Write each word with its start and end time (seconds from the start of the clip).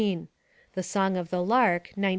The 0.73 0.81
Song 0.81 1.15
of 1.15 1.29
the 1.29 1.43
Lark, 1.43 1.83
1915. 1.93 2.09